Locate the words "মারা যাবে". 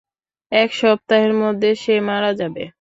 2.07-2.63